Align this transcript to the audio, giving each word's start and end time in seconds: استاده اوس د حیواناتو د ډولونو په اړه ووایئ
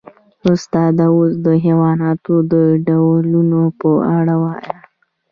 استاده 0.51 1.05
اوس 1.15 1.33
د 1.45 1.47
حیواناتو 1.65 2.33
د 2.51 2.53
ډولونو 2.87 3.61
په 3.79 3.89
اړه 4.17 4.33
ووایئ 4.39 4.75